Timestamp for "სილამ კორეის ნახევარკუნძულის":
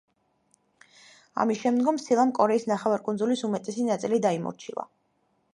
2.05-3.47